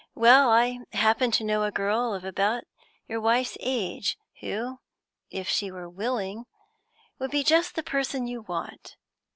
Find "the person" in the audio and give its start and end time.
7.75-8.25